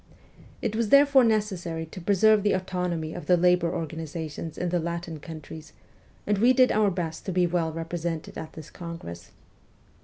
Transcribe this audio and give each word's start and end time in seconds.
It 0.63 0.75
was 0.75 0.89
therefore 0.89 1.23
necessary 1.23 1.85
to 1.85 2.01
preserve 2.01 2.41
the 2.41 2.53
autonomy 2.53 3.13
of 3.13 3.27
the 3.27 3.37
labour 3.37 3.71
organizations 3.71 4.57
in 4.57 4.69
the 4.69 4.79
Latin 4.79 5.19
countries, 5.19 5.73
and 6.25 6.39
we 6.39 6.53
did 6.53 6.71
our 6.71 6.89
best 6.89 7.23
to 7.27 7.31
be 7.31 7.45
well 7.45 7.71
represented 7.71 8.35
at 8.35 8.53
this 8.53 8.71
congress. 8.71 9.29